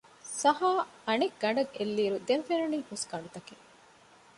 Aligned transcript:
ސަހާ 0.41 0.71
އަނެއްގަނޑަށް 1.05 1.73
އެއްލިއިރު 1.75 2.17
ދެން 2.27 2.45
ފެނުނީ 2.47 2.77
ހުސްގަނޑުތަކެއް 2.89 3.63